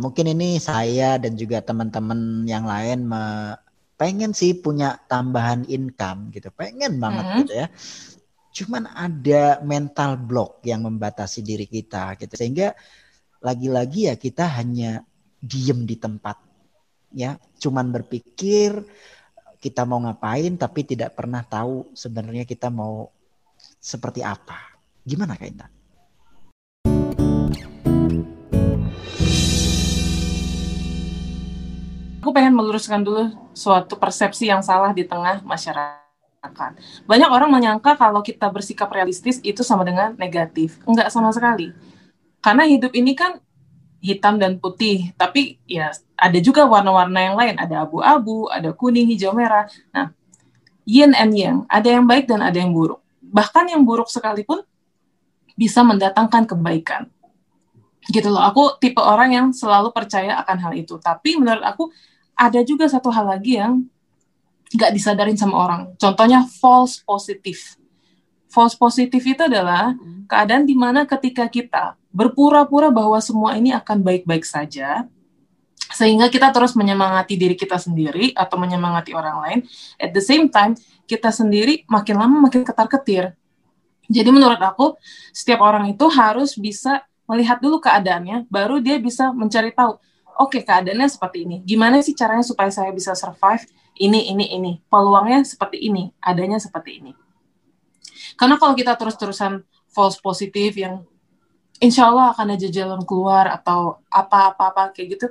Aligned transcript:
Mungkin 0.00 0.32
ini 0.32 0.56
saya 0.56 1.20
dan 1.20 1.36
juga 1.36 1.60
teman-teman 1.60 2.48
yang 2.48 2.64
lain 2.64 3.04
me 3.04 3.54
pengen 4.00 4.32
sih 4.32 4.56
punya 4.56 4.96
tambahan 5.12 5.68
income 5.68 6.32
gitu, 6.32 6.48
pengen 6.56 6.96
banget 6.96 7.26
Mhm. 7.28 7.36
gitu 7.44 7.52
ya. 7.52 7.66
Cuman 8.50 8.88
ada 8.88 9.60
mental 9.60 10.16
block 10.16 10.64
yang 10.64 10.88
membatasi 10.88 11.44
diri 11.44 11.68
kita 11.68 12.16
gitu. 12.16 12.32
Sehingga 12.32 12.72
lagi-lagi 13.44 14.08
ya 14.08 14.16
kita 14.16 14.48
hanya 14.56 15.04
diem 15.40 15.84
di 15.84 15.96
tempat 16.00 16.36
ya, 17.12 17.36
cuman 17.60 17.92
berpikir 17.92 18.84
kita 19.60 19.84
mau 19.84 20.00
ngapain 20.00 20.56
tapi 20.56 20.88
tidak 20.88 21.12
pernah 21.12 21.44
tahu 21.44 21.92
sebenarnya 21.92 22.48
kita 22.48 22.72
mau 22.72 23.12
seperti 23.60 24.24
apa. 24.24 24.80
Gimana 25.04 25.36
Kak 25.36 25.48
Intan? 25.48 25.79
Aku 32.30 32.38
pengen 32.38 32.54
meluruskan 32.54 33.02
dulu 33.02 33.26
suatu 33.50 33.98
persepsi 33.98 34.46
yang 34.46 34.62
salah 34.62 34.94
di 34.94 35.02
tengah 35.02 35.42
masyarakat. 35.42 36.70
Banyak 37.02 37.26
orang 37.26 37.50
menyangka 37.50 37.98
kalau 37.98 38.22
kita 38.22 38.46
bersikap 38.54 38.86
realistis 38.86 39.42
itu 39.42 39.66
sama 39.66 39.82
dengan 39.82 40.14
negatif. 40.14 40.78
Enggak 40.86 41.10
sama 41.10 41.34
sekali. 41.34 41.74
Karena 42.38 42.70
hidup 42.70 42.94
ini 42.94 43.18
kan 43.18 43.42
hitam 43.98 44.38
dan 44.38 44.62
putih, 44.62 45.10
tapi 45.18 45.58
ya 45.66 45.90
ada 46.14 46.38
juga 46.38 46.70
warna-warna 46.70 47.18
yang 47.18 47.34
lain. 47.34 47.58
Ada 47.58 47.82
abu-abu, 47.82 48.46
ada 48.46 48.70
kuning, 48.78 49.10
hijau, 49.10 49.34
merah. 49.34 49.66
Nah, 49.90 50.14
yin 50.86 51.10
and 51.18 51.34
yang, 51.34 51.66
ada 51.66 51.98
yang 51.98 52.06
baik 52.06 52.30
dan 52.30 52.46
ada 52.46 52.62
yang 52.62 52.70
buruk. 52.70 53.02
Bahkan 53.26 53.74
yang 53.74 53.82
buruk 53.82 54.06
sekalipun 54.06 54.62
bisa 55.58 55.82
mendatangkan 55.82 56.46
kebaikan. 56.46 57.10
Gitu 58.06 58.30
loh, 58.30 58.46
aku 58.46 58.78
tipe 58.78 59.02
orang 59.02 59.34
yang 59.34 59.46
selalu 59.50 59.90
percaya 59.90 60.38
akan 60.38 60.56
hal 60.62 60.78
itu. 60.78 60.94
Tapi 61.02 61.34
menurut 61.34 61.66
aku 61.66 61.90
ada 62.40 62.64
juga 62.64 62.88
satu 62.88 63.12
hal 63.12 63.36
lagi 63.36 63.60
yang 63.60 63.84
nggak 64.72 64.96
disadarin 64.96 65.36
sama 65.36 65.60
orang. 65.60 65.82
Contohnya 66.00 66.48
false 66.48 67.04
positive. 67.04 67.60
False 68.48 68.72
positive 68.72 69.20
itu 69.20 69.42
adalah 69.44 69.92
keadaan 70.24 70.64
di 70.64 70.72
mana 70.72 71.04
ketika 71.04 71.44
kita 71.46 72.00
berpura-pura 72.10 72.88
bahwa 72.88 73.20
semua 73.20 73.54
ini 73.54 73.70
akan 73.70 74.02
baik-baik 74.02 74.42
saja, 74.42 75.06
sehingga 75.90 76.26
kita 76.26 76.50
terus 76.50 76.74
menyemangati 76.74 77.38
diri 77.38 77.54
kita 77.54 77.78
sendiri 77.78 78.34
atau 78.34 78.58
menyemangati 78.58 79.14
orang 79.14 79.36
lain. 79.42 79.58
At 80.00 80.10
the 80.10 80.22
same 80.22 80.50
time, 80.50 80.74
kita 81.06 81.30
sendiri 81.30 81.86
makin 81.86 82.18
lama 82.18 82.50
makin 82.50 82.66
ketar-ketir. 82.66 83.34
Jadi 84.10 84.30
menurut 84.34 84.58
aku, 84.58 84.98
setiap 85.30 85.62
orang 85.62 85.86
itu 85.94 86.06
harus 86.10 86.58
bisa 86.58 87.06
melihat 87.30 87.62
dulu 87.62 87.78
keadaannya, 87.78 88.50
baru 88.50 88.82
dia 88.82 88.98
bisa 88.98 89.30
mencari 89.30 89.70
tahu, 89.70 90.02
oke 90.40 90.56
okay, 90.56 90.62
keadaannya 90.64 91.08
seperti 91.12 91.44
ini. 91.44 91.56
Gimana 91.60 92.00
sih 92.00 92.16
caranya 92.16 92.40
supaya 92.40 92.72
saya 92.72 92.88
bisa 92.96 93.12
survive? 93.12 93.68
Ini, 94.00 94.32
ini, 94.32 94.56
ini. 94.56 94.72
Peluangnya 94.88 95.44
seperti 95.44 95.84
ini, 95.84 96.08
adanya 96.24 96.56
seperti 96.56 97.04
ini. 97.04 97.12
Karena 98.40 98.56
kalau 98.56 98.72
kita 98.72 98.96
terus-terusan 98.96 99.60
false 99.92 100.16
positif 100.16 100.72
yang 100.80 101.04
insya 101.76 102.08
Allah 102.08 102.32
akan 102.32 102.56
ada 102.56 102.68
jalan 102.72 103.04
keluar 103.04 103.52
atau 103.52 104.00
apa-apa-apa 104.08 104.96
kayak 104.96 105.20
gitu, 105.20 105.26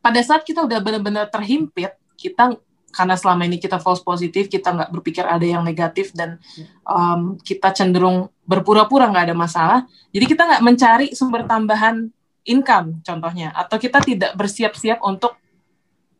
pada 0.00 0.20
saat 0.24 0.40
kita 0.48 0.64
udah 0.64 0.80
benar-benar 0.80 1.28
terhimpit, 1.28 1.92
kita 2.16 2.56
karena 2.88 3.20
selama 3.20 3.44
ini 3.44 3.60
kita 3.60 3.76
false 3.76 4.00
positif, 4.00 4.48
kita 4.48 4.72
nggak 4.72 4.90
berpikir 4.96 5.20
ada 5.28 5.44
yang 5.44 5.60
negatif 5.60 6.16
dan 6.16 6.40
um, 6.88 7.36
kita 7.44 7.68
cenderung 7.76 8.32
berpura-pura 8.48 9.12
nggak 9.12 9.28
ada 9.28 9.36
masalah. 9.36 9.80
Jadi 10.08 10.24
kita 10.24 10.48
nggak 10.48 10.62
mencari 10.64 11.06
sumber 11.12 11.44
tambahan 11.44 12.08
income 12.48 13.04
contohnya, 13.04 13.52
atau 13.52 13.76
kita 13.76 14.00
tidak 14.00 14.32
bersiap-siap 14.34 15.04
untuk 15.04 15.36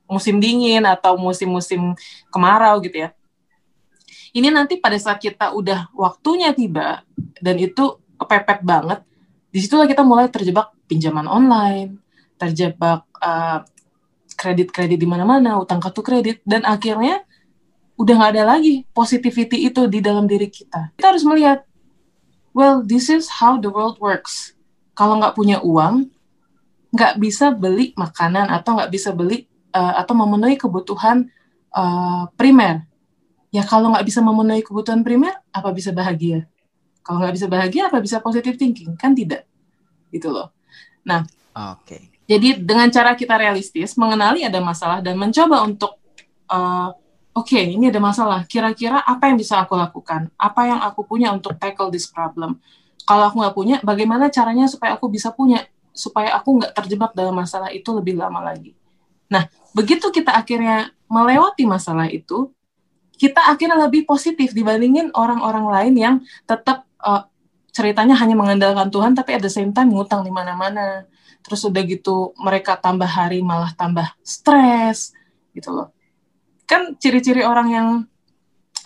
musim 0.08 0.40
dingin 0.40 0.84
atau 0.84 1.16
musim-musim 1.16 1.96
kemarau 2.28 2.80
gitu 2.84 3.08
ya. 3.08 3.10
Ini 4.36 4.52
nanti 4.52 4.76
pada 4.76 4.96
saat 5.00 5.20
kita 5.20 5.56
udah 5.56 5.88
waktunya 5.96 6.52
tiba 6.52 7.00
dan 7.40 7.56
itu 7.56 7.96
kepepet 8.20 8.60
banget, 8.60 9.00
di 9.48 9.58
situlah 9.64 9.88
kita 9.88 10.04
mulai 10.04 10.28
terjebak 10.28 10.72
pinjaman 10.84 11.24
online, 11.24 11.96
terjebak 12.36 13.08
uh, 13.24 13.64
kredit-kredit 14.36 15.00
di 15.00 15.08
mana-mana, 15.08 15.56
utang 15.58 15.80
kartu 15.80 16.04
kredit, 16.04 16.44
dan 16.44 16.62
akhirnya 16.68 17.24
udah 17.98 18.14
nggak 18.14 18.32
ada 18.38 18.44
lagi 18.54 18.86
positivity 18.94 19.66
itu 19.66 19.90
di 19.90 19.98
dalam 19.98 20.28
diri 20.30 20.46
kita. 20.46 20.94
Kita 20.94 21.08
harus 21.10 21.26
melihat, 21.26 21.66
well, 22.54 22.84
this 22.84 23.10
is 23.10 23.42
how 23.42 23.58
the 23.58 23.66
world 23.66 23.98
works. 23.98 24.54
Kalau 24.94 25.18
nggak 25.18 25.34
punya 25.34 25.58
uang, 25.62 26.10
nggak 26.88 27.20
bisa 27.20 27.52
beli 27.52 27.92
makanan 27.96 28.48
atau 28.48 28.80
nggak 28.80 28.90
bisa 28.92 29.12
beli 29.12 29.44
uh, 29.76 30.00
atau 30.00 30.14
memenuhi 30.16 30.56
kebutuhan 30.56 31.28
uh, 31.72 32.28
primer. 32.34 32.84
Ya 33.48 33.64
kalau 33.64 33.92
nggak 33.92 34.04
bisa 34.04 34.20
memenuhi 34.20 34.60
kebutuhan 34.60 35.00
primer, 35.00 35.40
apa 35.52 35.72
bisa 35.72 35.92
bahagia? 35.92 36.44
Kalau 37.00 37.24
nggak 37.24 37.34
bisa 37.36 37.48
bahagia, 37.48 37.88
apa 37.88 37.98
bisa 38.04 38.20
positive 38.20 38.60
thinking? 38.60 38.92
Kan 39.00 39.16
tidak, 39.16 39.48
gitu 40.12 40.28
loh. 40.28 40.52
Nah, 41.08 41.24
oke. 41.56 41.88
Okay. 41.88 42.02
Jadi 42.28 42.60
dengan 42.60 42.92
cara 42.92 43.16
kita 43.16 43.40
realistis, 43.40 43.96
mengenali 43.96 44.44
ada 44.44 44.60
masalah 44.60 45.00
dan 45.00 45.16
mencoba 45.16 45.64
untuk, 45.64 45.96
uh, 46.52 46.92
oke 47.32 47.48
okay, 47.48 47.72
ini 47.72 47.88
ada 47.88 47.96
masalah, 47.96 48.44
kira-kira 48.44 49.00
apa 49.00 49.32
yang 49.32 49.40
bisa 49.40 49.56
aku 49.64 49.72
lakukan? 49.72 50.28
Apa 50.36 50.68
yang 50.68 50.80
aku 50.84 51.08
punya 51.08 51.32
untuk 51.32 51.56
tackle 51.56 51.88
this 51.88 52.04
problem? 52.04 52.60
Kalau 53.08 53.32
aku 53.32 53.40
nggak 53.40 53.56
punya, 53.56 53.76
bagaimana 53.80 54.28
caranya 54.28 54.68
supaya 54.68 55.00
aku 55.00 55.08
bisa 55.08 55.32
punya? 55.32 55.64
Supaya 55.98 56.38
aku 56.38 56.62
nggak 56.62 56.72
terjebak 56.78 57.10
dalam 57.18 57.34
masalah 57.34 57.74
itu 57.74 57.90
lebih 57.90 58.14
lama 58.14 58.38
lagi. 58.38 58.78
Nah, 59.26 59.50
begitu 59.74 60.14
kita 60.14 60.30
akhirnya 60.30 60.94
melewati 61.10 61.66
masalah 61.66 62.06
itu, 62.06 62.54
kita 63.18 63.50
akhirnya 63.50 63.90
lebih 63.90 64.06
positif 64.06 64.54
dibandingin 64.54 65.10
orang-orang 65.10 65.66
lain 65.66 65.94
yang 65.98 66.14
tetap 66.46 66.86
uh, 67.02 67.26
ceritanya 67.74 68.14
hanya 68.14 68.38
mengandalkan 68.38 68.88
Tuhan, 68.88 69.12
tapi 69.18 69.34
at 69.34 69.42
the 69.42 69.50
same 69.50 69.74
time 69.74 69.90
ngutang 69.90 70.22
di 70.22 70.30
mana-mana. 70.30 71.04
Terus 71.42 71.66
udah 71.66 71.82
gitu 71.82 72.30
mereka 72.38 72.78
tambah 72.78 73.08
hari 73.08 73.42
malah 73.42 73.74
tambah 73.74 74.06
stres 74.22 75.10
gitu 75.50 75.74
loh. 75.74 75.90
Kan 76.68 76.94
ciri-ciri 77.02 77.42
orang 77.42 77.68
yang 77.74 77.88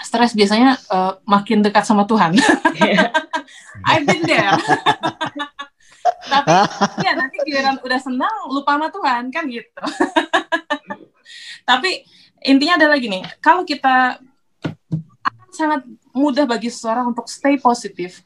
stres 0.00 0.32
biasanya 0.32 0.80
uh, 0.88 1.20
makin 1.28 1.60
dekat 1.60 1.84
sama 1.84 2.08
Tuhan. 2.08 2.34
I've 3.88 4.06
been 4.06 4.22
there 4.24 4.54
tapi 6.22 6.50
ya 7.02 7.12
nanti 7.18 7.36
giliran 7.46 7.78
udah 7.82 8.00
senang 8.00 8.36
lupa 8.50 8.78
sama 8.78 8.88
Tuhan 8.90 9.22
kan 9.34 9.44
gitu 9.50 9.82
tapi 11.68 12.06
intinya 12.42 12.78
adalah 12.78 12.96
gini 12.98 13.22
kalau 13.42 13.66
kita 13.66 14.18
akan 15.22 15.48
sangat 15.50 15.80
mudah 16.12 16.44
bagi 16.44 16.68
seseorang 16.68 17.10
untuk 17.14 17.26
stay 17.26 17.58
positif 17.58 18.22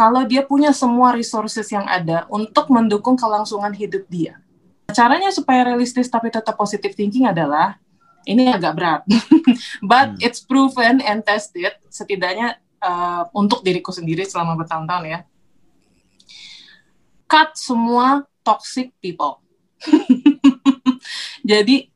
kalau 0.00 0.24
dia 0.24 0.40
punya 0.40 0.70
semua 0.70 1.12
resources 1.12 1.68
yang 1.68 1.84
ada 1.84 2.24
untuk 2.30 2.70
mendukung 2.70 3.18
kelangsungan 3.18 3.74
hidup 3.74 4.06
dia. 4.08 4.38
Caranya 4.90 5.30
supaya 5.30 5.66
realistis 5.66 6.10
tapi 6.10 6.32
tetap 6.32 6.56
positive 6.56 6.96
thinking 6.96 7.28
adalah 7.28 7.78
ini 8.26 8.48
agak 8.48 8.72
berat, 8.76 9.00
but 9.90 10.16
hmm. 10.16 10.24
it's 10.24 10.40
proven 10.40 11.04
and 11.04 11.20
tested 11.24 11.72
setidaknya 11.88 12.58
uh, 12.80 13.28
untuk 13.36 13.60
diriku 13.60 13.92
sendiri 13.92 14.24
selama 14.24 14.56
bertahun-tahun 14.60 15.04
ya. 15.04 15.20
Cut 17.30 17.54
semua 17.54 18.26
toxic 18.42 18.90
people. 18.98 19.38
Jadi 21.50 21.86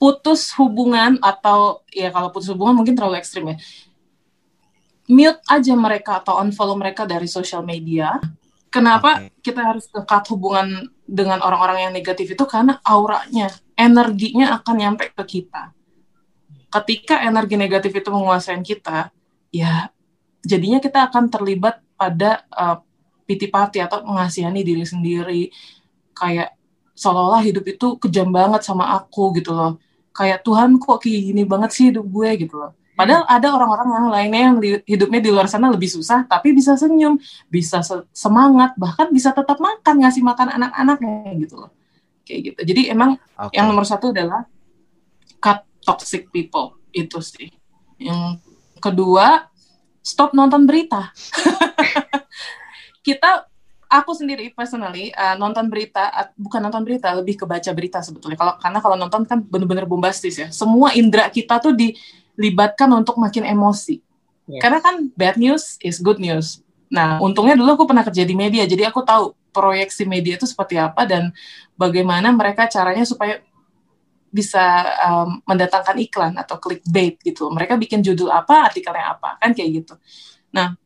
putus 0.00 0.48
hubungan 0.56 1.20
atau 1.20 1.84
ya 1.92 2.08
kalau 2.08 2.32
putus 2.32 2.48
hubungan 2.48 2.76
mungkin 2.76 2.96
terlalu 2.96 3.20
ekstrim 3.20 3.52
ya 3.52 3.56
mute 5.08 5.40
aja 5.48 5.74
mereka 5.76 6.24
atau 6.24 6.40
unfollow 6.40 6.76
mereka 6.76 7.04
dari 7.04 7.28
sosial 7.28 7.64
media. 7.64 8.20
Kenapa 8.72 9.22
okay. 9.22 9.30
kita 9.38 9.60
harus 9.62 9.86
dekat 9.86 10.26
hubungan 10.34 10.90
dengan 11.06 11.38
orang-orang 11.44 11.88
yang 11.88 11.92
negatif 11.94 12.34
itu 12.34 12.44
karena 12.48 12.82
auranya, 12.82 13.52
energinya 13.78 14.58
akan 14.58 14.74
nyampe 14.74 15.14
ke 15.14 15.24
kita. 15.38 15.70
Ketika 16.72 17.22
energi 17.22 17.54
negatif 17.54 17.94
itu 17.94 18.10
menguasai 18.10 18.58
kita, 18.66 19.14
ya 19.54 19.94
jadinya 20.42 20.82
kita 20.82 21.06
akan 21.06 21.30
terlibat 21.30 21.78
pada 21.94 22.42
uh, 22.50 22.82
piti 23.24 23.48
pati 23.48 23.80
atau 23.80 24.04
mengasihani 24.04 24.60
diri 24.62 24.84
sendiri. 24.84 25.50
Kayak 26.14 26.54
seolah-olah 26.94 27.42
hidup 27.42 27.64
itu 27.66 27.86
kejam 27.98 28.30
banget 28.30 28.62
sama 28.62 28.94
aku 28.96 29.34
gitu 29.36 29.52
loh. 29.52 29.80
Kayak 30.14 30.46
Tuhan 30.46 30.78
kok 30.78 31.02
kayak 31.02 31.20
gini 31.32 31.42
banget 31.42 31.70
sih 31.74 31.84
hidup 31.90 32.06
gue 32.06 32.30
gitu 32.46 32.54
loh 32.60 32.72
Padahal 32.94 33.26
ada 33.26 33.48
orang-orang 33.50 33.88
yang 33.90 34.06
lainnya 34.06 34.40
yang 34.40 34.56
di, 34.62 34.68
hidupnya 34.86 35.18
di 35.18 35.30
luar 35.34 35.50
sana 35.50 35.66
lebih 35.66 35.90
susah, 35.90 36.22
tapi 36.30 36.54
bisa 36.54 36.78
senyum, 36.78 37.18
bisa 37.50 37.82
se 37.82 38.06
semangat, 38.14 38.78
bahkan 38.78 39.10
bisa 39.10 39.34
tetap 39.34 39.58
makan, 39.58 40.06
ngasih 40.06 40.22
makan 40.22 40.54
anak-anaknya 40.54 41.34
gitu 41.42 41.54
loh. 41.58 41.70
Kayak 42.22 42.54
gitu. 42.54 42.60
Jadi 42.70 42.82
emang 42.94 43.18
okay. 43.34 43.58
yang 43.58 43.66
nomor 43.66 43.82
satu 43.82 44.14
adalah 44.14 44.46
cut 45.42 45.66
toxic 45.82 46.30
people 46.30 46.78
itu 46.94 47.18
sih. 47.18 47.50
Yang 47.98 48.38
kedua, 48.78 49.50
stop 49.98 50.30
nonton 50.30 50.62
berita. 50.62 51.10
Kita 53.04 53.44
aku 53.84 54.16
sendiri 54.16 54.50
personally 54.56 55.12
uh, 55.12 55.36
nonton 55.36 55.68
berita 55.68 56.08
uh, 56.08 56.28
bukan 56.34 56.64
nonton 56.64 56.82
berita 56.82 57.12
lebih 57.12 57.36
ke 57.36 57.44
baca 57.44 57.70
berita 57.76 58.00
sebetulnya. 58.00 58.40
Kalau 58.40 58.56
karena 58.56 58.78
kalau 58.80 58.96
nonton 58.96 59.22
kan 59.28 59.38
benar-benar 59.44 59.84
bombastis 59.84 60.40
ya. 60.40 60.48
Semua 60.48 60.96
indera 60.96 61.28
kita 61.28 61.60
tuh 61.60 61.76
dilibatkan 61.76 62.88
untuk 62.96 63.20
makin 63.20 63.44
emosi. 63.44 64.02
Yes. 64.44 64.60
karena 64.60 64.78
kan 64.84 65.08
bad 65.16 65.40
news 65.40 65.80
is 65.80 65.96
good 66.04 66.20
news. 66.20 66.60
Nah 66.92 67.16
untungnya 67.16 67.56
dulu 67.56 67.80
aku 67.80 67.84
pernah 67.88 68.04
kerja 68.04 68.28
di 68.28 68.36
media 68.36 68.68
jadi 68.68 68.92
aku 68.92 69.00
tahu 69.00 69.32
proyeksi 69.56 70.04
media 70.04 70.36
itu 70.36 70.44
seperti 70.44 70.76
apa 70.76 71.08
dan 71.08 71.32
bagaimana 71.80 72.28
mereka 72.28 72.68
caranya 72.68 73.08
supaya 73.08 73.40
bisa 74.28 74.60
um, 75.06 75.40
mendatangkan 75.48 75.96
iklan 75.96 76.34
atau 76.36 76.60
clickbait 76.60 77.16
gitu. 77.24 77.48
Mereka 77.48 77.80
bikin 77.80 78.04
judul 78.04 78.28
apa 78.28 78.68
artikelnya 78.68 79.16
apa 79.16 79.40
kan 79.40 79.56
kayak 79.56 79.70
gitu. 79.80 79.94
Nah 80.52 80.76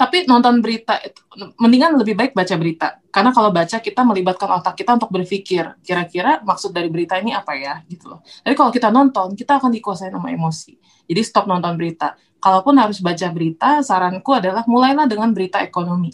tapi 0.00 0.24
nonton 0.24 0.64
berita 0.64 0.96
itu 1.04 1.20
mendingan 1.60 1.92
lebih 2.00 2.16
baik 2.16 2.32
baca 2.32 2.56
berita 2.56 3.04
karena 3.12 3.36
kalau 3.36 3.52
baca 3.52 3.76
kita 3.84 4.00
melibatkan 4.00 4.48
otak 4.48 4.80
kita 4.80 4.96
untuk 4.96 5.12
berpikir 5.12 5.76
kira-kira 5.84 6.40
maksud 6.40 6.72
dari 6.72 6.88
berita 6.88 7.20
ini 7.20 7.36
apa 7.36 7.52
ya 7.52 7.84
gitu 7.84 8.16
loh. 8.16 8.24
Tapi 8.24 8.56
kalau 8.56 8.72
kita 8.72 8.88
nonton 8.88 9.36
kita 9.36 9.60
akan 9.60 9.68
dikuasai 9.68 10.08
sama 10.08 10.32
emosi. 10.32 10.80
Jadi 11.04 11.20
stop 11.20 11.44
nonton 11.44 11.76
berita. 11.76 12.16
Kalaupun 12.40 12.80
harus 12.80 13.04
baca 13.04 13.28
berita, 13.28 13.84
saranku 13.84 14.32
adalah 14.32 14.64
mulailah 14.64 15.04
dengan 15.04 15.36
berita 15.36 15.60
ekonomi. 15.60 16.08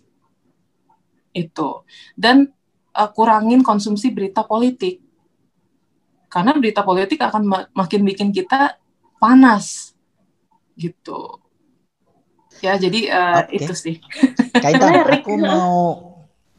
Itu. 1.30 1.86
Dan 2.18 2.50
uh, 2.90 3.10
kurangin 3.14 3.62
konsumsi 3.62 4.10
berita 4.10 4.42
politik. 4.42 4.98
Karena 6.26 6.58
berita 6.58 6.82
politik 6.82 7.22
akan 7.22 7.70
makin 7.70 8.02
bikin 8.02 8.34
kita 8.34 8.82
panas. 9.22 9.94
Gitu 10.74 11.45
ya 12.66 12.74
jadi 12.74 13.00
uh, 13.14 13.22
eh, 13.22 13.42
okay. 13.46 13.56
itu 13.62 13.74
sih. 13.74 13.96
Kaitan 14.58 15.06
aku 15.22 15.32
mau 15.38 16.06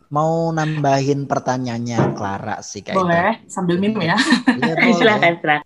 mau 0.07 0.55
nambahin 0.55 1.27
pertanyaannya 1.27 2.15
Clara 2.15 2.63
sih 2.63 2.79
kaitan 2.79 3.03
boleh 3.03 3.43
sambil 3.51 3.75
minum 3.75 3.99
ya, 3.99 4.15
ya 4.63 4.73
silakan 4.95 5.35
silakan. 5.43 5.61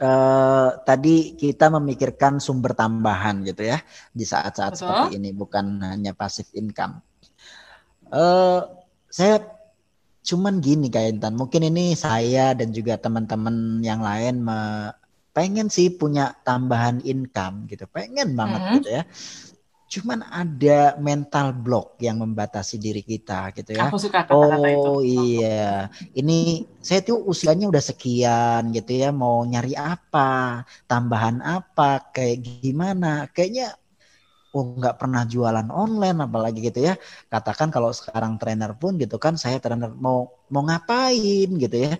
Uh, 0.00 0.80
tadi 0.88 1.36
kita 1.36 1.68
memikirkan 1.68 2.40
sumber 2.40 2.72
tambahan 2.72 3.44
gitu 3.44 3.68
ya 3.68 3.76
di 4.16 4.24
saat-saat 4.24 4.80
seperti 4.80 5.20
ini 5.20 5.36
bukan 5.36 5.80
hanya 5.84 6.16
pasif 6.16 6.48
income. 6.56 7.04
Uh, 8.08 8.64
saya 9.12 9.44
cuman 10.24 10.64
gini 10.64 10.88
kayak 10.88 11.20
Intan, 11.20 11.36
mungkin 11.36 11.68
ini 11.68 11.92
saya 11.96 12.56
dan 12.56 12.72
juga 12.72 12.96
teman-teman 12.96 13.84
yang 13.84 14.00
lain 14.00 14.40
me, 14.40 14.88
pengen 15.36 15.68
sih 15.68 15.92
punya 15.92 16.32
tambahan 16.48 17.04
income 17.04 17.68
gitu, 17.68 17.84
pengen 17.88 18.32
banget 18.32 18.60
mm 18.60 18.66
-hmm. 18.68 18.76
gitu 18.80 18.88
ya 18.88 19.02
cuman 19.90 20.22
ada 20.22 20.94
mental 21.02 21.50
block 21.50 21.98
yang 21.98 22.22
membatasi 22.22 22.78
diri 22.78 23.02
kita 23.02 23.50
gitu 23.58 23.74
ya. 23.74 23.90
Aku 23.90 23.98
suka 23.98 24.22
kata-kata 24.22 24.70
oh, 24.86 25.02
itu. 25.02 25.26
iya. 25.26 25.90
Ini 26.14 26.62
saya 26.78 27.02
tuh 27.02 27.26
usianya 27.26 27.66
udah 27.66 27.82
sekian 27.82 28.70
gitu 28.70 28.94
ya, 28.94 29.10
mau 29.10 29.42
nyari 29.42 29.74
apa, 29.74 30.62
tambahan 30.86 31.42
apa, 31.42 32.06
kayak 32.14 32.38
gimana. 32.62 33.26
Kayaknya 33.34 33.74
oh 34.54 34.78
nggak 34.78 34.94
pernah 34.94 35.26
jualan 35.26 35.66
online 35.74 36.22
apalagi 36.22 36.70
gitu 36.70 36.86
ya. 36.86 36.94
Katakan 37.26 37.74
kalau 37.74 37.90
sekarang 37.90 38.38
trainer 38.38 38.70
pun 38.78 38.94
gitu 38.94 39.18
kan 39.18 39.34
saya 39.34 39.58
trainer 39.58 39.90
mau 39.90 40.30
mau 40.54 40.62
ngapain 40.70 41.50
gitu 41.50 41.76
ya. 41.90 41.98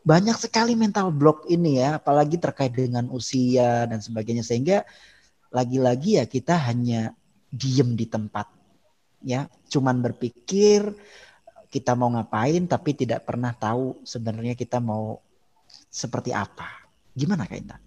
Banyak 0.00 0.40
sekali 0.40 0.72
mental 0.72 1.12
block 1.12 1.44
ini 1.52 1.84
ya, 1.84 2.00
apalagi 2.00 2.40
terkait 2.40 2.72
dengan 2.72 3.12
usia 3.12 3.84
dan 3.84 4.00
sebagainya 4.00 4.40
sehingga 4.40 4.88
lagi-lagi 5.50 6.22
ya 6.22 6.24
kita 6.26 6.54
hanya 6.70 7.14
diem 7.50 7.98
di 7.98 8.06
tempat 8.06 8.46
ya 9.26 9.50
cuman 9.68 10.00
berpikir 10.00 10.94
kita 11.70 11.94
mau 11.94 12.10
ngapain 12.10 12.66
tapi 12.66 12.94
tidak 12.94 13.26
pernah 13.26 13.54
tahu 13.54 14.02
sebenarnya 14.02 14.54
kita 14.58 14.82
mau 14.82 15.18
seperti 15.90 16.34
apa 16.34 16.80
gimana 17.14 17.46
Kak 17.46 17.58
Intan? 17.58 17.80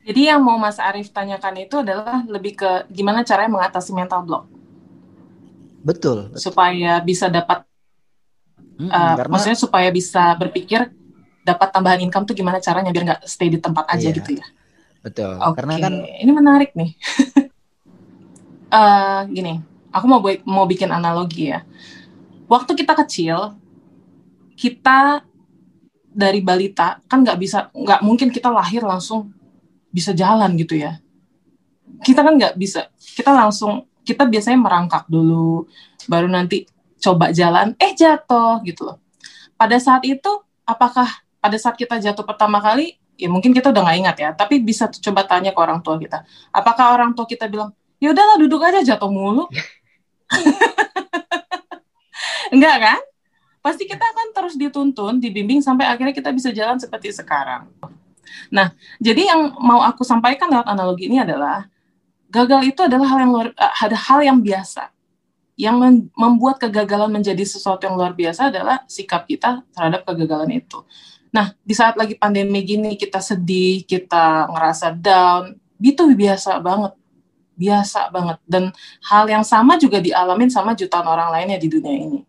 Jadi 0.00 0.32
yang 0.32 0.40
mau 0.40 0.56
Mas 0.56 0.80
Arief 0.80 1.12
tanyakan 1.12 1.60
itu 1.60 1.76
adalah 1.76 2.24
lebih 2.24 2.56
ke 2.56 2.88
gimana 2.88 3.20
caranya 3.20 3.52
mengatasi 3.52 3.92
mental 3.92 4.24
block. 4.24 4.48
Betul. 5.84 6.32
betul. 6.32 6.40
Supaya 6.40 7.04
bisa 7.04 7.28
dapat, 7.28 7.68
hmm, 8.80 8.88
uh, 8.88 9.14
karena, 9.20 9.28
maksudnya 9.28 9.58
supaya 9.60 9.92
bisa 9.92 10.32
berpikir 10.40 10.88
dapat 11.44 11.68
tambahan 11.68 12.00
income 12.00 12.24
tuh 12.24 12.36
gimana 12.36 12.60
caranya 12.64 12.92
biar 12.92 13.04
nggak 13.12 13.22
stay 13.28 13.52
di 13.52 13.60
tempat 13.60 13.84
aja 13.92 14.08
iya. 14.08 14.16
gitu 14.16 14.40
ya. 14.40 14.46
Betul. 15.00 15.36
Okay. 15.40 15.56
Karena 15.56 15.74
kan 15.80 15.94
ini 16.04 16.32
menarik 16.32 16.70
nih. 16.76 16.90
uh, 18.68 19.24
gini, 19.34 19.60
aku 19.88 20.04
mau 20.06 20.20
mau 20.44 20.64
bikin 20.68 20.92
analogi 20.92 21.52
ya. 21.52 21.64
Waktu 22.50 22.72
kita 22.76 22.92
kecil, 23.04 23.56
kita 24.58 25.24
dari 26.10 26.42
balita 26.42 26.98
kan 27.06 27.22
nggak 27.22 27.38
bisa 27.38 27.70
nggak 27.70 28.00
mungkin 28.02 28.28
kita 28.34 28.50
lahir 28.50 28.82
langsung 28.84 29.32
bisa 29.88 30.12
jalan 30.12 30.52
gitu 30.60 30.76
ya. 30.76 31.00
Kita 32.04 32.20
kan 32.20 32.36
nggak 32.36 32.54
bisa. 32.60 32.92
Kita 33.00 33.32
langsung 33.32 33.88
kita 34.04 34.28
biasanya 34.28 34.58
merangkak 34.60 35.04
dulu, 35.08 35.64
baru 36.10 36.28
nanti 36.28 36.68
coba 37.00 37.32
jalan, 37.32 37.72
eh 37.80 37.96
jatuh 37.96 38.60
gitu 38.68 38.84
loh. 38.84 39.00
Pada 39.56 39.76
saat 39.80 40.04
itu, 40.04 40.44
apakah 40.68 41.08
pada 41.40 41.56
saat 41.56 41.76
kita 41.80 41.96
jatuh 41.96 42.24
pertama 42.24 42.60
kali 42.60 42.99
ya 43.20 43.28
mungkin 43.28 43.52
kita 43.52 43.68
udah 43.68 43.84
nggak 43.84 43.98
ingat 44.00 44.16
ya, 44.16 44.30
tapi 44.32 44.64
bisa 44.64 44.88
coba 44.88 45.28
tanya 45.28 45.52
ke 45.52 45.60
orang 45.60 45.84
tua 45.84 46.00
kita. 46.00 46.24
Apakah 46.48 46.96
orang 46.96 47.12
tua 47.12 47.28
kita 47.28 47.44
bilang, 47.46 47.76
ya 48.00 48.16
udahlah 48.16 48.40
duduk 48.40 48.64
aja 48.64 48.80
jatuh 48.80 49.12
mulu? 49.12 49.44
Enggak 52.54 52.76
kan? 52.80 53.00
Pasti 53.60 53.84
kita 53.84 54.00
akan 54.00 54.26
terus 54.32 54.56
dituntun, 54.56 55.20
dibimbing 55.20 55.60
sampai 55.60 55.84
akhirnya 55.84 56.16
kita 56.16 56.32
bisa 56.32 56.48
jalan 56.48 56.80
seperti 56.80 57.12
sekarang. 57.12 57.68
Nah, 58.48 58.72
jadi 58.96 59.30
yang 59.30 59.52
mau 59.60 59.84
aku 59.84 60.00
sampaikan 60.00 60.48
lewat 60.48 60.64
analogi 60.64 61.12
ini 61.12 61.20
adalah 61.20 61.68
gagal 62.32 62.72
itu 62.72 62.80
adalah 62.80 63.06
hal 63.10 63.18
yang 63.26 63.32
luar, 63.34 63.48
eh, 63.52 63.72
ada 63.84 63.96
hal 63.96 64.20
yang 64.24 64.38
biasa. 64.40 64.88
Yang 65.60 66.08
membuat 66.16 66.56
kegagalan 66.56 67.12
menjadi 67.12 67.44
sesuatu 67.44 67.84
yang 67.84 68.00
luar 68.00 68.16
biasa 68.16 68.48
adalah 68.48 68.80
sikap 68.88 69.28
kita 69.28 69.60
terhadap 69.76 70.08
kegagalan 70.08 70.56
itu. 70.56 70.80
Nah, 71.30 71.54
di 71.62 71.74
saat 71.78 71.94
lagi 71.94 72.18
pandemi 72.18 72.66
gini 72.66 72.98
kita 72.98 73.22
sedih, 73.22 73.86
kita 73.86 74.50
ngerasa 74.50 74.98
down, 74.98 75.54
itu 75.78 76.02
biasa 76.10 76.58
banget. 76.58 76.92
Biasa 77.54 78.10
banget. 78.10 78.38
Dan 78.42 78.74
hal 79.06 79.30
yang 79.30 79.46
sama 79.46 79.78
juga 79.78 80.02
dialamin 80.02 80.50
sama 80.50 80.74
jutaan 80.74 81.06
orang 81.06 81.30
lainnya 81.30 81.60
di 81.62 81.70
dunia 81.70 81.94
ini. 81.94 82.20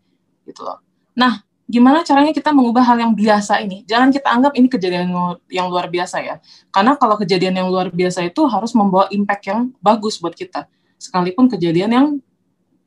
Gitu 0.46 0.62
loh. 0.62 0.78
Nah, 1.18 1.42
gimana 1.66 2.04
caranya 2.04 2.36
kita 2.36 2.52
mengubah 2.52 2.84
hal 2.84 3.00
yang 3.00 3.16
biasa 3.16 3.64
ini? 3.64 3.88
Jangan 3.88 4.12
kita 4.12 4.28
anggap 4.28 4.54
ini 4.60 4.68
kejadian 4.68 5.10
yang 5.50 5.68
luar 5.72 5.88
biasa 5.88 6.22
ya. 6.22 6.36
Karena 6.70 6.94
kalau 7.00 7.16
kejadian 7.16 7.58
yang 7.58 7.72
luar 7.72 7.90
biasa 7.90 8.28
itu 8.28 8.44
harus 8.46 8.76
membawa 8.76 9.08
impact 9.10 9.50
yang 9.50 9.72
bagus 9.80 10.20
buat 10.20 10.36
kita. 10.36 10.68
Sekalipun 11.00 11.50
kejadian 11.50 11.90
yang 11.90 12.08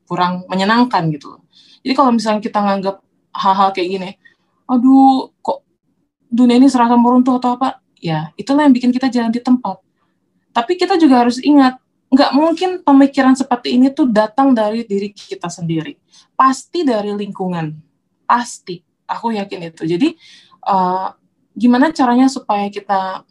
kurang 0.05 0.45
menyenangkan 0.45 1.09
gitu. 1.11 1.41
Jadi 1.81 1.93
kalau 1.97 2.13
misalnya 2.13 2.45
kita 2.45 2.61
nganggap 2.61 3.01
hal-hal 3.33 3.73
kayak 3.73 3.89
gini, 3.89 4.09
aduh 4.69 5.33
kok 5.41 5.64
dunia 6.29 6.57
ini 6.59 6.67
seragam 6.71 6.99
meruntuh 6.99 7.37
atau 7.37 7.57
apa, 7.57 7.81
ya 7.99 8.31
itulah 8.35 8.65
yang 8.65 8.73
bikin 8.75 8.91
kita 8.93 9.07
jalan 9.09 9.31
di 9.31 9.41
tempat. 9.41 9.81
Tapi 10.55 10.79
kita 10.79 10.95
juga 10.95 11.25
harus 11.27 11.39
ingat, 11.43 11.77
nggak 12.09 12.31
mungkin 12.31 12.69
pemikiran 12.81 13.35
seperti 13.35 13.75
ini 13.75 13.91
tuh 13.91 14.07
datang 14.07 14.55
dari 14.55 14.87
diri 14.87 15.11
kita 15.11 15.51
sendiri. 15.51 15.99
Pasti 16.33 16.87
dari 16.87 17.11
lingkungan. 17.11 17.75
Pasti. 18.23 18.79
Aku 19.05 19.29
yakin 19.29 19.69
itu. 19.69 19.85
Jadi, 19.85 20.17
uh, 20.65 21.13
gimana 21.53 21.93
caranya 21.93 22.27
supaya 22.27 22.67
kita 22.67 23.23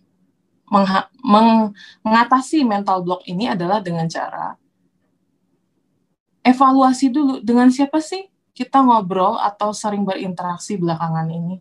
meng 1.22 1.70
mengatasi 2.00 2.64
mental 2.64 3.04
block 3.04 3.22
ini 3.28 3.52
adalah 3.52 3.84
dengan 3.84 4.08
cara 4.08 4.56
evaluasi 6.44 7.08
dulu 7.08 7.40
dengan 7.40 7.68
siapa 7.72 8.00
sih 8.00 8.28
kita 8.56 8.80
ngobrol 8.84 9.40
atau 9.40 9.72
sering 9.76 10.02
berinteraksi 10.04 10.76
belakangan 10.80 11.28
ini 11.32 11.60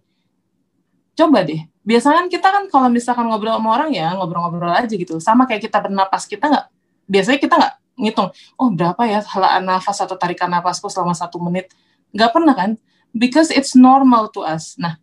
coba 1.13 1.45
deh. 1.45 1.61
Biasanya 1.83 2.25
kan 2.25 2.27
kita 2.31 2.47
kan 2.47 2.63
kalau 2.71 2.87
misalkan 2.89 3.25
ngobrol 3.27 3.59
sama 3.59 3.69
orang 3.75 3.91
ya 3.93 4.15
ngobrol-ngobrol 4.17 4.71
aja 4.71 4.93
gitu. 4.93 5.19
Sama 5.19 5.45
kayak 5.45 5.67
kita 5.69 5.77
bernapas 5.83 6.25
kita 6.25 6.49
nggak 6.49 6.65
biasanya 7.05 7.39
kita 7.39 7.55
nggak 7.59 7.73
ngitung 7.93 8.33
oh 8.57 8.69
berapa 8.73 8.97
ya 9.05 9.21
helaan 9.21 9.69
nafas 9.69 10.01
atau 10.01 10.17
tarikan 10.17 10.49
nafasku 10.49 10.89
selama 10.89 11.13
satu 11.13 11.37
menit? 11.43 11.69
Nggak 12.15 12.31
pernah 12.33 12.55
kan. 12.55 12.71
Because 13.13 13.53
it's 13.53 13.77
normal 13.77 14.33
to 14.33 14.41
us. 14.41 14.73
Nah 14.81 14.97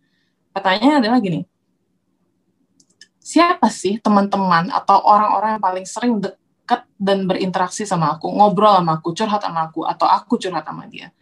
pertanyaannya 0.51 1.07
adalah 1.07 1.19
gini. 1.23 1.47
Siapa 3.23 3.71
sih 3.71 4.03
teman-teman 4.03 4.75
atau 4.75 4.99
orang-orang 5.07 5.55
yang 5.55 5.63
paling 5.63 5.87
sering 5.87 6.19
dekat 6.19 6.83
dan 6.99 7.31
berinteraksi 7.31 7.87
sama 7.87 8.19
aku 8.19 8.27
ngobrol 8.27 8.75
sama 8.75 8.99
aku 8.99 9.15
curhat 9.15 9.39
sama 9.39 9.71
aku 9.71 9.87
atau 9.87 10.11
aku 10.11 10.35
curhat 10.41 10.67
sama 10.67 10.91
dia? 10.91 11.15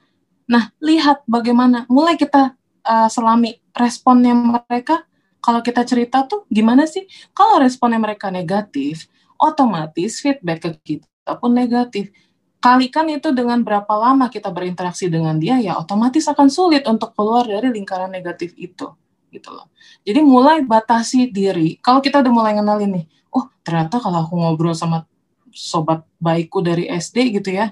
Nah 0.48 0.72
lihat 0.80 1.26
bagaimana 1.28 1.84
mulai 1.92 2.16
kita 2.16 2.56
uh, 2.88 3.08
selami 3.12 3.60
responnya 3.78 4.34
mereka 4.34 5.06
kalau 5.38 5.62
kita 5.62 5.86
cerita 5.86 6.26
tuh 6.26 6.44
gimana 6.50 6.84
sih? 6.84 7.06
Kalau 7.32 7.62
responnya 7.62 8.02
mereka 8.02 8.28
negatif, 8.28 9.06
otomatis 9.38 10.18
feedback 10.18 10.58
ke 10.66 10.70
kita 10.84 11.32
pun 11.38 11.54
negatif. 11.54 12.10
kalikan 12.58 13.06
itu 13.06 13.30
dengan 13.30 13.62
berapa 13.62 13.94
lama 13.94 14.26
kita 14.26 14.50
berinteraksi 14.50 15.06
dengan 15.06 15.38
dia 15.38 15.62
ya 15.62 15.78
otomatis 15.78 16.26
akan 16.26 16.50
sulit 16.50 16.82
untuk 16.90 17.14
keluar 17.14 17.46
dari 17.46 17.70
lingkaran 17.70 18.10
negatif 18.10 18.50
itu 18.58 18.90
gitu 19.30 19.50
loh. 19.52 19.70
Jadi 20.02 20.20
mulai 20.24 20.64
batasi 20.64 21.30
diri. 21.30 21.78
Kalau 21.78 22.02
kita 22.02 22.18
udah 22.18 22.32
mulai 22.32 22.58
ngenalin 22.58 22.98
nih, 22.98 23.06
oh 23.30 23.46
ternyata 23.62 24.02
kalau 24.02 24.24
aku 24.24 24.34
ngobrol 24.40 24.74
sama 24.74 25.06
sobat 25.52 26.02
baikku 26.18 26.58
dari 26.64 26.90
SD 26.90 27.38
gitu 27.38 27.54
ya, 27.54 27.70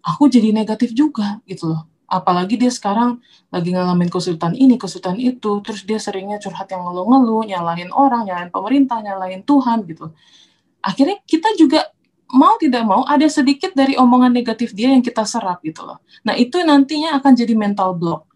aku 0.00 0.30
jadi 0.30 0.54
negatif 0.54 0.96
juga 0.96 1.42
gitu 1.44 1.74
loh. 1.74 1.84
Apalagi 2.10 2.58
dia 2.58 2.74
sekarang 2.74 3.22
lagi 3.54 3.70
ngalamin 3.70 4.10
kesulitan 4.10 4.58
ini, 4.58 4.74
kesulitan 4.74 5.14
itu, 5.14 5.62
terus 5.62 5.86
dia 5.86 6.02
seringnya 6.02 6.42
curhat 6.42 6.66
yang 6.74 6.82
ngeluh-ngeluh, 6.82 7.46
nyalahin 7.46 7.94
orang, 7.94 8.26
nyalahin 8.26 8.50
pemerintah, 8.50 8.98
nyalahin 8.98 9.46
Tuhan 9.46 9.86
gitu. 9.86 10.10
Akhirnya 10.82 11.22
kita 11.22 11.54
juga 11.54 11.86
mau 12.30 12.58
tidak 12.58 12.82
mau 12.82 13.06
ada 13.06 13.26
sedikit 13.30 13.74
dari 13.78 13.94
omongan 13.94 14.34
negatif 14.34 14.74
dia 14.74 14.90
yang 14.90 15.06
kita 15.06 15.22
serap 15.22 15.62
gitu 15.62 15.86
loh. 15.86 16.02
Nah 16.26 16.34
itu 16.34 16.58
nantinya 16.62 17.18
akan 17.22 17.32
jadi 17.38 17.54
mental 17.54 17.94
block. 17.94 18.26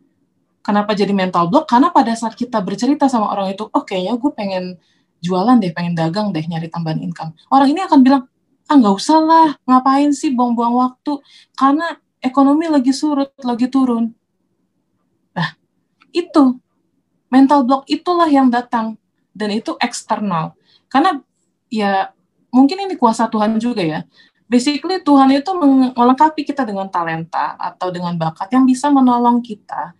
Kenapa 0.62 0.94
jadi 0.94 1.10
mental 1.10 1.50
block? 1.50 1.66
Karena 1.66 1.90
pada 1.90 2.14
saat 2.14 2.38
kita 2.38 2.62
bercerita 2.62 3.10
sama 3.10 3.30
orang 3.34 3.52
itu, 3.52 3.66
oh 3.66 3.82
kayaknya 3.82 4.14
gue 4.16 4.30
pengen 4.32 4.64
jualan 5.18 5.58
deh, 5.60 5.74
pengen 5.74 5.98
dagang 5.98 6.30
deh, 6.30 6.46
nyari 6.46 6.70
tambahan 6.70 7.02
income. 7.02 7.34
Orang 7.50 7.68
ini 7.74 7.82
akan 7.84 8.00
bilang, 8.00 8.22
ah 8.70 8.76
nggak 8.78 8.94
usah 8.96 9.18
lah, 9.20 9.48
ngapain 9.68 10.14
sih 10.16 10.32
buang-buang 10.32 10.72
waktu? 10.72 11.20
Karena 11.52 12.00
ekonomi 12.24 12.72
lagi 12.72 12.96
surut, 12.96 13.36
lagi 13.44 13.68
turun. 13.68 14.08
Nah, 15.36 15.48
itu 16.16 16.56
mental 17.28 17.68
block 17.68 17.84
itulah 17.84 18.26
yang 18.32 18.48
datang 18.48 18.96
dan 19.36 19.52
itu 19.52 19.76
eksternal. 19.76 20.56
Karena 20.88 21.20
ya 21.68 22.14
mungkin 22.48 22.88
ini 22.88 22.96
kuasa 22.96 23.28
Tuhan 23.28 23.60
juga 23.60 23.84
ya. 23.84 24.00
Basically 24.48 25.02
Tuhan 25.04 25.28
itu 25.34 25.50
melengkapi 25.92 26.46
kita 26.46 26.64
dengan 26.64 26.88
talenta 26.88 27.58
atau 27.60 27.92
dengan 27.92 28.14
bakat 28.14 28.52
yang 28.54 28.64
bisa 28.64 28.88
menolong 28.88 29.42
kita 29.42 29.92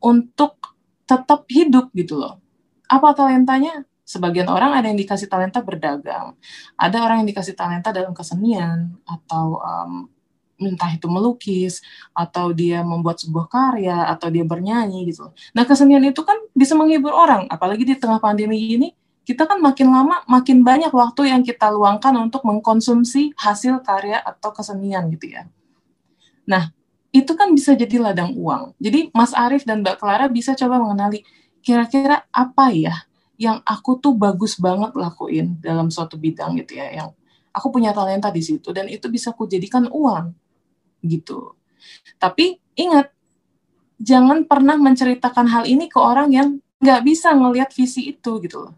untuk 0.00 0.56
tetap 1.04 1.44
hidup 1.50 1.90
gitu 1.92 2.16
loh. 2.16 2.38
Apa 2.86 3.12
talentanya? 3.12 3.84
Sebagian 4.06 4.50
orang 4.50 4.74
ada 4.74 4.90
yang 4.90 4.98
dikasih 4.98 5.30
talenta 5.30 5.62
berdagang, 5.62 6.34
ada 6.74 6.98
orang 6.98 7.22
yang 7.22 7.30
dikasih 7.30 7.54
talenta 7.54 7.94
dalam 7.94 8.10
kesenian 8.10 8.98
atau 9.06 9.62
um, 9.62 10.10
entah 10.60 10.92
itu 10.92 11.08
melukis 11.08 11.80
atau 12.12 12.52
dia 12.52 12.84
membuat 12.84 13.18
sebuah 13.18 13.48
karya 13.48 14.12
atau 14.12 14.28
dia 14.28 14.44
bernyanyi 14.44 15.08
gitu. 15.08 15.32
Nah 15.56 15.64
kesenian 15.64 16.04
itu 16.04 16.20
kan 16.20 16.36
bisa 16.52 16.76
menghibur 16.76 17.10
orang, 17.16 17.48
apalagi 17.48 17.88
di 17.88 17.96
tengah 17.96 18.20
pandemi 18.20 18.76
ini 18.76 18.92
kita 19.24 19.46
kan 19.46 19.62
makin 19.62 19.88
lama 19.88 20.26
makin 20.26 20.60
banyak 20.60 20.90
waktu 20.90 21.30
yang 21.32 21.40
kita 21.40 21.70
luangkan 21.70 22.12
untuk 22.18 22.44
mengkonsumsi 22.44 23.32
hasil 23.38 23.80
karya 23.80 24.20
atau 24.20 24.52
kesenian 24.52 25.08
gitu 25.12 25.32
ya. 25.32 25.48
Nah 26.44 26.72
itu 27.10 27.32
kan 27.34 27.50
bisa 27.50 27.74
jadi 27.74 27.98
ladang 27.98 28.38
uang. 28.38 28.78
Jadi 28.78 29.10
Mas 29.10 29.34
Arief 29.34 29.66
dan 29.66 29.82
Mbak 29.82 29.98
Clara 29.98 30.26
bisa 30.30 30.54
coba 30.54 30.78
mengenali 30.78 31.26
kira-kira 31.60 32.24
apa 32.30 32.70
ya 32.70 32.94
yang 33.40 33.64
aku 33.64 33.96
tuh 33.96 34.12
bagus 34.12 34.60
banget 34.60 34.92
lakuin 34.92 35.56
dalam 35.64 35.88
suatu 35.88 36.20
bidang 36.20 36.60
gitu 36.60 36.76
ya, 36.76 36.92
yang 36.92 37.08
aku 37.56 37.72
punya 37.72 37.90
talenta 37.96 38.28
di 38.28 38.44
situ 38.44 38.68
dan 38.70 38.84
itu 38.86 39.08
bisa 39.08 39.32
aku 39.32 39.48
jadikan 39.48 39.88
uang 39.88 40.36
gitu. 41.04 41.56
Tapi 42.20 42.60
ingat, 42.76 43.12
jangan 44.00 44.44
pernah 44.44 44.76
menceritakan 44.76 45.46
hal 45.48 45.64
ini 45.68 45.88
ke 45.88 45.96
orang 46.00 46.32
yang 46.32 46.48
nggak 46.80 47.00
bisa 47.04 47.32
ngelihat 47.36 47.72
visi 47.76 48.12
itu 48.16 48.40
gitu 48.40 48.68
loh. 48.68 48.74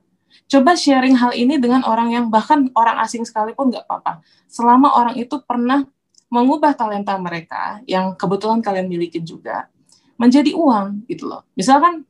Coba 0.51 0.77
sharing 0.77 1.17
hal 1.17 1.33
ini 1.33 1.57
dengan 1.57 1.87
orang 1.87 2.13
yang 2.13 2.25
bahkan 2.29 2.69
orang 2.77 3.01
asing 3.01 3.25
sekalipun 3.25 3.73
nggak 3.73 3.89
apa-apa. 3.89 4.21
Selama 4.51 4.93
orang 4.99 5.17
itu 5.17 5.41
pernah 5.43 5.87
mengubah 6.29 6.77
talenta 6.77 7.17
mereka 7.17 7.81
yang 7.85 8.17
kebetulan 8.17 8.61
kalian 8.61 8.89
miliki 8.89 9.21
juga 9.21 9.69
menjadi 10.17 10.53
uang 10.53 11.09
gitu 11.09 11.29
loh. 11.29 11.45
Misalkan 11.57 12.05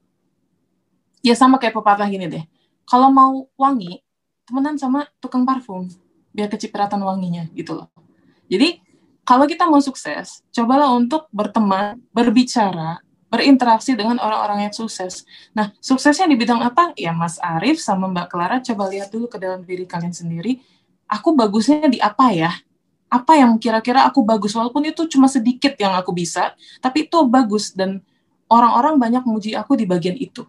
ya 1.22 1.34
sama 1.38 1.58
kayak 1.58 1.74
pepatah 1.74 2.06
gini 2.10 2.26
deh. 2.26 2.44
Kalau 2.82 3.14
mau 3.14 3.46
wangi, 3.54 4.02
temenan 4.46 4.74
sama 4.74 5.06
tukang 5.22 5.46
parfum 5.46 5.86
biar 6.34 6.50
kecipratan 6.50 6.98
wanginya 7.04 7.46
gitu 7.54 7.78
loh. 7.78 7.88
Jadi 8.50 8.80
kalau 9.22 9.46
kita 9.46 9.70
mau 9.70 9.78
sukses, 9.78 10.42
cobalah 10.50 10.90
untuk 10.94 11.30
berteman, 11.30 11.98
berbicara, 12.10 12.98
berinteraksi 13.30 13.94
dengan 13.94 14.18
orang-orang 14.18 14.68
yang 14.68 14.74
sukses. 14.74 15.24
Nah, 15.56 15.72
suksesnya 15.78 16.28
di 16.28 16.36
bidang 16.36 16.60
apa? 16.60 16.92
Ya 16.98 17.14
Mas 17.14 17.38
Arief 17.40 17.80
sama 17.80 18.10
Mbak 18.10 18.26
Clara 18.28 18.56
coba 18.60 18.90
lihat 18.92 19.08
dulu 19.08 19.30
ke 19.30 19.38
dalam 19.38 19.62
diri 19.64 19.86
kalian 19.88 20.12
sendiri. 20.12 20.60
Aku 21.08 21.32
bagusnya 21.32 21.88
di 21.88 22.02
apa 22.02 22.34
ya? 22.34 22.52
apa 23.12 23.36
yang 23.36 23.60
kira-kira 23.60 24.08
aku 24.08 24.24
bagus 24.24 24.56
walaupun 24.56 24.88
itu 24.88 25.04
cuma 25.04 25.28
sedikit 25.28 25.76
yang 25.76 25.92
aku 25.92 26.16
bisa 26.16 26.56
tapi 26.80 27.04
itu 27.04 27.20
bagus 27.28 27.76
dan 27.76 28.00
orang-orang 28.48 28.96
banyak 28.96 29.22
memuji 29.28 29.52
aku 29.52 29.76
di 29.76 29.84
bagian 29.84 30.16
itu 30.16 30.48